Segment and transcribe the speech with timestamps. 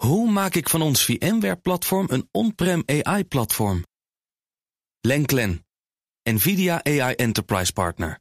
[0.00, 3.84] Hoe maak ik van ons VMware-platform een on-prem AI-platform?
[5.00, 5.66] Lenklen,
[6.22, 8.18] NVIDIA AI Enterprise Partner.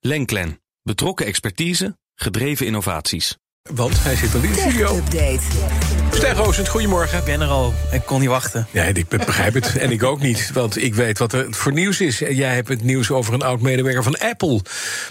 [0.00, 3.36] Lenklen, betrokken expertise, gedreven innovaties.
[3.70, 4.96] Want hij zit al in de studio.
[4.96, 5.40] Update.
[6.12, 7.18] Stijn Roosend, goedemorgen.
[7.18, 7.72] Ik ben er al.
[7.92, 8.66] Ik kon niet wachten.
[8.70, 9.76] Ja, ik begrijp het.
[9.76, 10.52] En ik ook niet.
[10.52, 12.18] Want ik weet wat er voor nieuws is.
[12.18, 14.60] Jij hebt het nieuws over een oud-medewerker van Apple...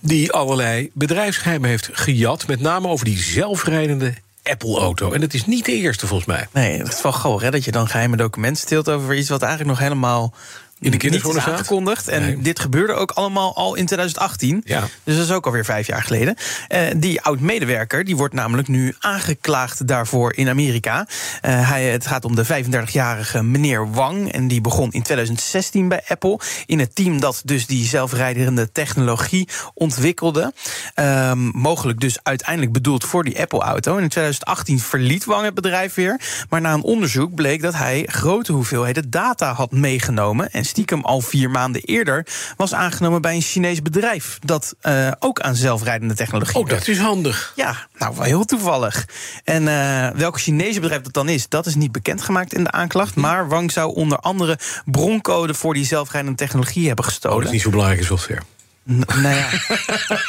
[0.00, 2.46] die allerlei bedrijfsgeheimen heeft gejat.
[2.46, 5.12] Met name over die zelfrijdende Apple-auto.
[5.12, 6.46] En dat is niet de eerste, volgens mij.
[6.52, 9.42] Nee, het is wel grappig hè, dat je dan geheime documenten steelt over iets wat
[9.42, 10.34] eigenlijk nog helemaal
[10.82, 11.54] In de niet kinderschoenen staat?
[11.54, 12.08] aangekondigd.
[12.08, 12.40] En Nee.
[12.40, 14.62] dit gebeurde ook allemaal al in 2018.
[14.64, 14.80] Ja.
[15.04, 16.36] Dus dat is ook alweer vijf jaar geleden.
[16.68, 21.06] Eh, die oud-medewerker die wordt namelijk nu aangeklaagd daarvoor in Amerika.
[21.40, 24.32] Eh, hij, het gaat om de 35-jarige meneer Wang.
[24.32, 26.38] En die begon in 2016 bij Apple.
[26.66, 30.52] In het team dat dus die zelfrijdende technologie ontwikkelde.
[30.94, 33.96] Ehm, mogelijk dus uiteindelijk bedoeld voor die Apple-auto.
[33.96, 36.20] En in 2018 verliet Wang het bedrijf weer.
[36.48, 40.50] Maar na een onderzoek bleek dat hij grote hoeveelheden data had meegenomen.
[40.52, 44.38] En stiekem al vier maanden eerder was aangenomen bij een Chinees bedrijf.
[44.44, 47.52] Dat eh, ook aan zelfrijdende technologie Oh, dat is handig.
[47.56, 49.06] ja, nou wel heel toevallig.
[49.44, 53.14] En eh, welk Chinese bedrijf dat dan is, dat is niet bekendgemaakt in de aanklacht.
[53.14, 57.46] Maar Wang zou onder andere broncode voor die zelfrijdende technologie hebben Oh, dat gestolen.
[57.46, 58.40] is niet zo belangrijk software.
[58.40, 58.51] N-
[58.84, 59.48] nou ja,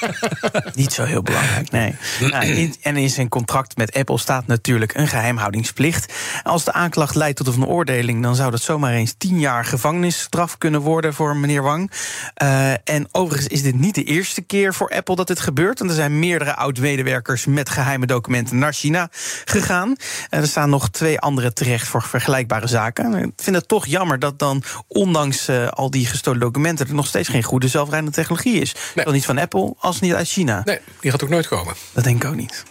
[0.76, 1.96] niet zo heel belangrijk, nee.
[2.20, 6.14] Nou, in- en in zijn contract met Apple staat natuurlijk een geheimhoudingsplicht.
[6.44, 8.24] Als de aanklacht leidt tot een veroordeling...
[8.24, 11.92] dan zou dat zomaar eens tien jaar gevangenisstraf kunnen worden voor meneer Wang.
[12.34, 15.80] Eh, en overigens is dit niet de eerste keer voor Apple dat dit gebeurt.
[15.80, 19.10] Want er zijn meerdere oud-medewerkers met geheime documenten naar China
[19.46, 19.96] gegaan.
[20.30, 23.14] En er staan nog twee andere terecht voor vergelijkbare zaken.
[23.16, 26.88] Ik vind het toch jammer dat dan, ondanks eh, al die gestolen documenten...
[26.88, 28.76] er nog steeds geen goede zelfrijdende technologie is.
[28.96, 29.06] Nee.
[29.06, 30.62] Wel niet van Apple, als niet uit China.
[30.66, 31.74] Nee, die gaat ook nooit komen.
[31.92, 32.64] Dat denk ik ook niet.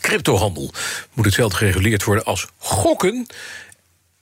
[0.00, 0.72] Cryptohandel
[1.12, 3.26] moet hetzelfde gereguleerd worden als gokken.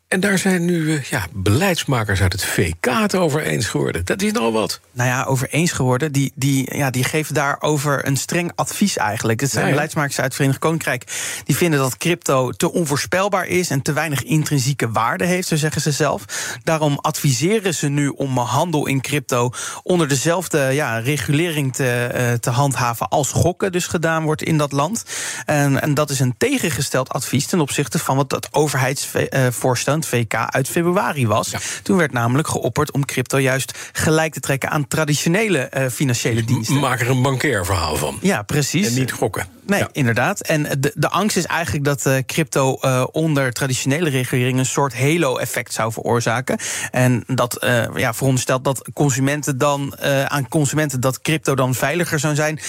[0.09, 4.05] En daar zijn nu eh, ja, beleidsmakers uit het VK het over eens geworden.
[4.05, 4.81] Dat is nogal wat.
[4.93, 6.13] Nou ja, over eens geworden.
[6.13, 9.41] Die, die, ja, die geven daarover een streng advies eigenlijk.
[9.41, 9.75] Het zijn Ja, ja.
[9.75, 11.05] beleidsmakers uit het Verenigd Koninkrijk.
[11.45, 15.81] Die vinden dat crypto te onvoorspelbaar is en te weinig intrinsieke waarde heeft, zo zeggen
[15.81, 16.25] ze zelf.
[16.65, 19.51] Daarom adviseren ze nu om handel in crypto
[19.83, 24.73] onder dezelfde ja, regulering te, eh, te handhaven als gokken dus gedaan wordt in dat
[24.73, 25.05] land.
[25.45, 30.35] En, en dat is een tegengesteld advies ten opzichte van wat dat overheidsvoorstel, het VK,
[30.35, 31.51] uit februari was.
[31.51, 31.59] Ja.
[31.83, 36.79] Toen werd namelijk geopperd om crypto juist gelijk te trekken aan traditionele eh, financiële diensten.
[36.79, 38.19] Maak er een bankair verhaal van.
[38.21, 38.87] Ja, precies.
[38.87, 39.47] En niet gokken.
[39.67, 39.89] Nee, Ja.
[39.93, 40.41] inderdaad.
[40.41, 44.99] En de, de angst is eigenlijk dat eh, crypto eh, onder traditionele regulering een soort
[44.99, 46.59] halo-effect zou veroorzaken.
[46.91, 49.99] En dat eh, ja, veronderstelt dat consumenten dan
[50.29, 52.61] aan consumenten dat crypto dan veiliger zou zijn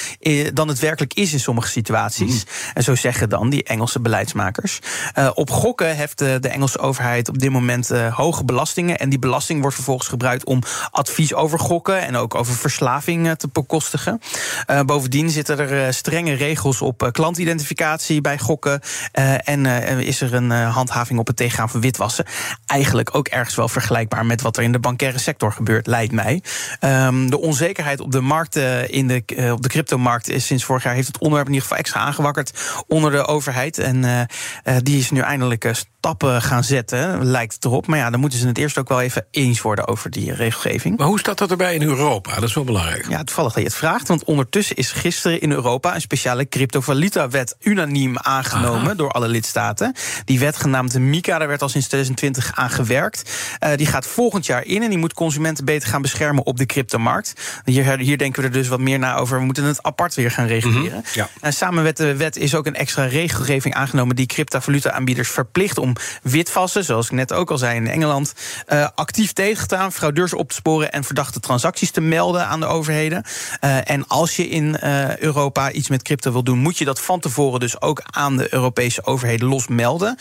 [0.54, 2.46] dan het werkelijk is in sommige situaties.
[2.74, 4.80] En zo zeggen dan die Engelse beleidsmakers.
[5.34, 8.98] Op gokken heeft de, de Engelse overheid op dit moment hoge belastingen.
[9.00, 13.48] En die belasting wordt vervolgens gebruikt om advies over gokken en ook over verslaving te
[13.52, 14.22] bekostigen.
[14.86, 18.80] Bovendien zitten er strenge regels op eh, klantidentificatie bij gokken.
[19.12, 22.26] eh, en eh, is er een handhaving op het tegengaan van witwassen.
[22.66, 26.42] Eigenlijk ook ergens wel vergelijkbaar met wat er in de bankaire sector gebeurt, lijkt mij.
[26.80, 30.94] Ehm, de onzekerheid op de markten, in de, op de cryptomarkt, is sinds vorig jaar
[30.94, 33.78] heeft het onderwerp in ieder geval extra aangewakkerd onder de overheid.
[33.78, 34.28] En
[34.84, 35.64] die is nu eindelijk
[36.06, 37.88] stappen gaan zetten, lijkt het erop.
[37.88, 40.98] Maar ja, dan moeten ze het eerst ook wel even eens worden over die regelgeving.
[40.98, 42.34] Maar hoe staat dat erbij in Europa?
[42.36, 43.10] Dat is wel belangrijk.
[43.10, 44.08] Ja, toevallig dat je het vraagt.
[44.08, 49.94] Want ondertussen is gisteren in Europa een speciale cryptovaluta-wet unaniem aangenomen door alle lidstaten.
[50.26, 53.32] Die wet genaamd de MiCA, daar werd al sinds 2020 aan gewerkt.
[53.60, 56.66] Eh, die gaat volgend jaar in en die moet consumenten beter gaan beschermen op de
[56.66, 57.34] cryptomarkt.
[57.66, 59.38] Hier, hier denken we er dus wat meer na over.
[59.38, 61.04] We moeten het apart weer gaan reguleren.
[61.14, 61.30] ja.
[61.42, 65.94] En samen met de wet is ook een extra regelgeving aangenomen die cryptovaluta-aanbieders verplicht om
[66.22, 68.34] witwassen, zoals ik net ook al zei in Engeland,
[68.66, 72.60] eh, actief tegen te gaan, fraudeurs op te sporen en verdachte transacties te melden aan
[72.60, 73.24] de overheden.
[73.60, 74.78] Eh, en als je in
[75.20, 78.54] Europa iets met crypto wil doen, moet je dat van tevoren dus ook aan de
[78.54, 80.18] Europese overheden los melden.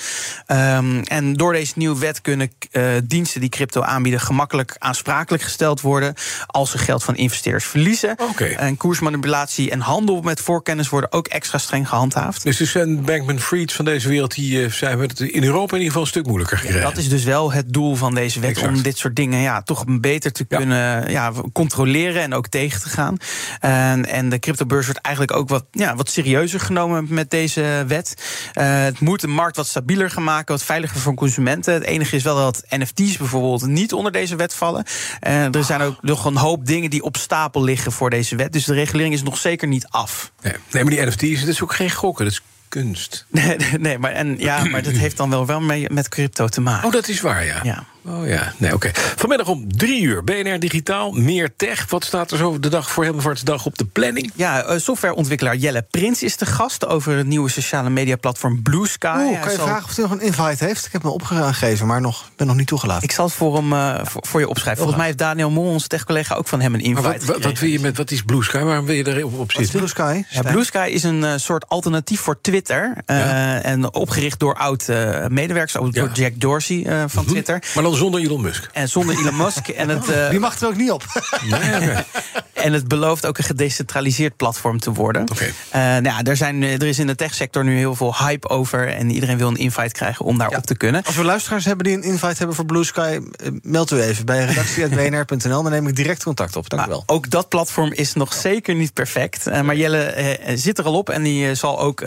[0.46, 5.80] Ehm, en door deze nieuwe wet kunnen eh, diensten die crypto aanbieden gemakkelijk aansprakelijk gesteld
[5.80, 6.14] worden
[6.46, 8.16] als ze geld van investeerders verliezen.
[8.56, 12.42] En koersmanipulatie en handel met voorkennis worden ook extra streng gehandhaafd.
[12.42, 14.34] Dus de Sam Bankman-Fried van deze wereld...
[14.34, 16.82] die eh, zijn we het in Europa in ieder geval een stuk moeilijker gekregen.
[16.82, 18.50] Dat is dus wel het doel van deze wet.
[18.50, 18.76] Exact.
[18.76, 20.56] Om dit soort dingen ja, toch beter te Ja.
[20.56, 23.16] kunnen ja, controleren en ook tegen te gaan.
[23.60, 28.14] En, en de cryptobeurs wordt eigenlijk ook wat, ja, wat serieuzer genomen met deze wet.
[28.52, 31.74] Eh, het moet de markt wat stabieler gaan maken, wat veiliger voor consumenten.
[31.74, 34.84] Het enige is wel dat NFT's bijvoorbeeld niet onder deze wet vallen.
[35.20, 38.52] Eh, er zijn ook nog een hoop dingen die op stapel liggen voor deze wet.
[38.52, 40.32] Dus de regulering is nog zeker niet af.
[40.42, 42.24] Nee, nee, maar die NFT's, dat is ook geen gokken.
[42.24, 43.26] Dat is kunst.
[43.78, 46.86] Nee, maar, en, ja, maar dat heeft dan wel, wel mee met crypto te maken.
[46.86, 47.60] Oh, dat is waar, ja.
[47.62, 47.84] Ja.
[48.06, 48.90] Oh ja, nee, oké.
[48.94, 51.86] Vanmiddag om drie uur, BNR Digitaal, meer tech.
[51.90, 54.32] Wat staat er zo de dag voor Hemelvaartsdag op de planning?
[54.34, 59.16] Ja, eh, softwareontwikkelaar Jelle Prins is de gast over het nieuwe sociale mediaplatform Blue Sky.
[59.26, 60.86] Oeh, kan je zal- vragen of hij nog een invite heeft?
[60.86, 63.02] Ik heb me opgegeven, maar nog, ben nog niet toegelaten.
[63.02, 64.76] Ik zal het voor hem eh, voor, voor je opschrijven.
[64.76, 67.08] Volgens mij heeft Daniel Mol, onze tech-collega, ook van hem een invite.
[67.08, 68.58] Maar wat, wat, wil je met, wat is Blue Sky?
[68.58, 69.76] Waarom wil je erop op Wat is zitten?
[69.76, 70.22] Blue Sky?
[70.30, 72.96] Ja, Blue Sky is een eh, soort alternatief voor Twitter.
[73.06, 76.10] eh, En opgericht door oud-medewerkers, door Ja.
[76.12, 77.62] Jack Dorsey eh, van Twitter.
[77.74, 78.68] Maar dan zonder Elon Musk.
[78.72, 79.68] En zonder Elon Musk.
[79.68, 81.04] En het, eh, Die mag er ook niet op.
[81.48, 81.94] Nee.
[82.64, 85.22] En het belooft ook een gedecentraliseerd platform te worden.
[85.30, 85.44] Oké.
[85.70, 88.88] Eh, nou ja, er, zijn, er is in de techsector nu heel veel hype over.
[88.88, 91.02] En iedereen wil een invite krijgen om daar op te kunnen.
[91.04, 94.24] Als we luisteraars hebben die een invite hebben voor Blue Sky, eh, meld u even
[94.26, 95.62] bij redactie.bnr.nl.
[95.62, 96.68] Dan neem ik direct contact op.
[96.70, 97.02] Dank u wel.
[97.06, 99.46] ook dat platform is nog zeker niet perfect.
[99.46, 102.02] Eh, maar Jelle zit er al op en die zal ook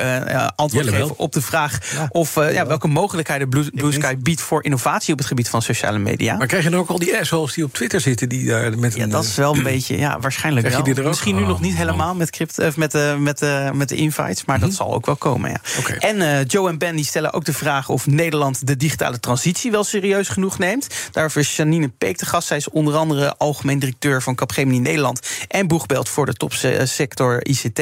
[0.55, 1.07] antwoord Jelle wel.
[1.07, 2.07] geven op de vraag Ja.
[2.11, 3.91] of eh, ja, welke mogelijkheden Blue.
[3.91, 6.37] Sky biedt voor innovatie op het gebied van sociale media.
[6.37, 8.29] Maar krijg je dan ook al die assholes die op Twitter zitten...
[8.29, 9.09] die daar met Ja, een...
[9.09, 10.83] dat is wel een beetje, ja, waarschijnlijk Je wel.
[10.83, 11.07] die er ook?
[11.07, 11.79] Misschien nu Oh, nog niet man.
[11.85, 15.15] helemaal met, of met, de, met, de, met de invites, maar dat zal ook wel
[15.15, 15.59] komen, ja.
[15.79, 15.93] Oké.
[15.93, 19.71] En eh, Joe en Ben die stellen ook de vraag of Nederland de digitale transitie
[19.71, 20.87] wel serieus genoeg neemt.
[21.11, 22.47] Daarvoor is Janine Peek de gast.
[22.47, 27.79] Zij is onder andere algemeen directeur van Capgemini Nederland en boegbeeld voor de topsector ICT.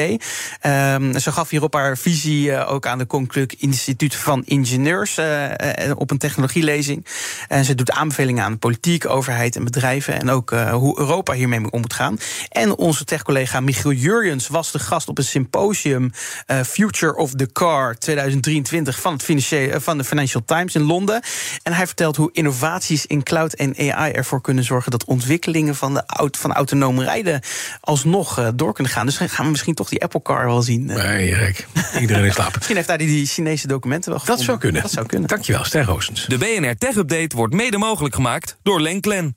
[0.60, 5.88] Ehm, ze gaf hierop haar visie eh, ook aan de Koninklijk Instituut van Ingenieurs eh,
[5.90, 7.06] eh, op een technologielezing.
[7.48, 11.32] En ze doet aanbevelingen aan de politiek, overheid en bedrijven en ook eh, hoe Europa
[11.32, 12.18] hiermee om moet gaan.
[12.56, 16.10] En onze tech-collega Michiel Jurjens was de gast op een symposium
[16.46, 20.82] eh, Future of the Car 2023 van, het financiële, eh, van de Financial Times in
[20.82, 21.22] Londen.
[21.62, 25.94] En hij vertelt hoe innovaties in cloud en AI ervoor kunnen zorgen dat ontwikkelingen van,
[25.94, 27.40] de, aut- van autonoom rijden
[27.80, 29.06] alsnog eh, door kunnen gaan.
[29.06, 30.90] Dus gaan we misschien toch die Apple Car wel zien.
[30.90, 30.96] eh.
[31.04, 31.66] Nee, Rijk.
[32.00, 32.54] Iedereen in slaap.
[32.56, 34.46] Misschien heeft hij die, die Chinese documenten wel Dat gevonden.
[34.46, 34.82] zou kunnen.
[34.82, 35.28] Dat zou kunnen.
[35.28, 36.24] Dankjewel, Ster Roosens.
[36.26, 39.36] De BNR Tech Update wordt mede mogelijk gemaakt door Lenklen.